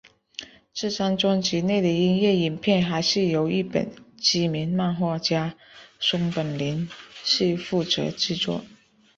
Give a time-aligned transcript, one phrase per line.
[0.73, 5.55] 这张专辑内的音乐影片还是由日本知名漫画家
[5.99, 6.89] 松本零
[7.23, 8.65] 士负责制作。